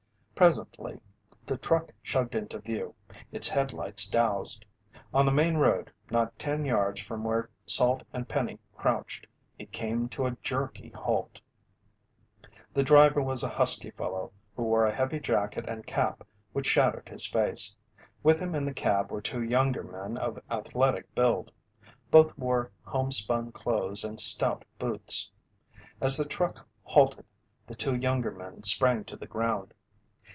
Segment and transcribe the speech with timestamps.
[0.33, 0.99] Presently
[1.45, 2.95] the truck chugged into view,
[3.31, 4.65] its headlights doused.
[5.13, 9.27] On the main road, not ten yards from where Salt and Penny crouched,
[9.59, 11.39] it came to a jerky halt.
[12.73, 17.07] The driver was a husky fellow who wore a heavy jacket and cap which shadowed
[17.07, 17.75] his face.
[18.23, 21.51] With him in the cab were two younger men of athletic build.
[22.09, 25.29] Both wore homespun clothes and stout boots.
[26.01, 27.25] As the truck halted,
[27.67, 29.75] the two younger men sprang to the ground.